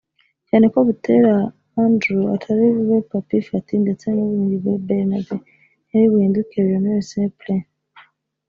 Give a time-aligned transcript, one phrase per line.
[0.47, 1.33] cyane ko Butera
[1.83, 5.39] Andreew atari bube Papy Faty ndetse Mubumbyi Bernabin
[5.85, 7.65] ntiyari buhindukemo Lionel Saint Preux